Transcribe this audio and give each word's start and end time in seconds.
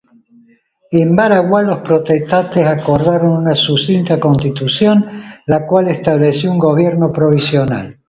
En 0.89 1.15
Baraguá 1.15 1.61
los 1.61 1.81
protestantes 1.83 2.65
acordaron 2.65 3.33
una 3.33 3.53
sucinta 3.53 4.19
Constitución, 4.19 5.05
la 5.45 5.67
cual 5.67 5.89
estableció 5.89 6.49
un 6.49 6.57
gobierno 6.57 7.11
provisional. 7.13 7.99